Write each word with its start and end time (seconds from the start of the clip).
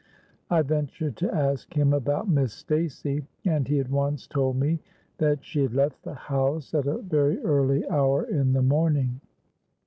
I 0.49 0.63
ventured 0.63 1.15
to 1.17 1.31
ask 1.31 1.75
him 1.75 1.93
about 1.93 2.27
Miss 2.27 2.53
Stacey, 2.53 3.23
and 3.45 3.67
he 3.67 3.79
at 3.79 3.91
once 3.91 4.25
told 4.25 4.55
me 4.57 4.79
that 5.19 5.45
she 5.45 5.61
had 5.61 5.75
left 5.75 6.01
the 6.01 6.15
house 6.15 6.73
at 6.73 6.87
a 6.87 7.03
very 7.03 7.39
early 7.43 7.87
hour 7.87 8.23
in 8.23 8.53
the 8.53 8.63
morning. 8.63 9.21